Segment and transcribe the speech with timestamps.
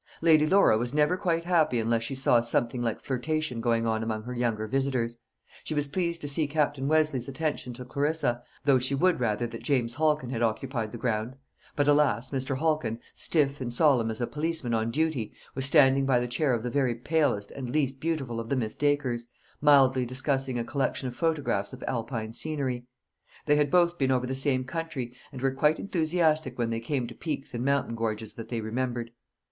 [0.21, 4.23] Lady Laura was never quite happy unless she saw something like flirtation going on among
[4.23, 5.19] her younger visitors.
[5.63, 9.61] She was pleased to see Captain Westleigh's attention to Clarissa, though she would rather that
[9.61, 11.35] James Halkin had occupied the ground.
[11.75, 12.31] But, alas!
[12.31, 12.57] Mr.
[12.57, 16.63] Halkin, stiff and solemn as a policeman on duty, was standing by the chair of
[16.63, 19.27] the very palest and least beautiful of the Miss Dacres,
[19.61, 22.87] mildly discussing a collection of photographs of Alpine scenery.
[23.45, 27.05] They had both been over the same country, and were quite enthusiastic when they came
[27.05, 29.11] to peaks and mountain gorges that they remembered.